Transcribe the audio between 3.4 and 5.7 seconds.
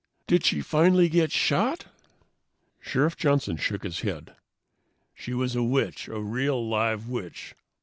shook his head. "She was a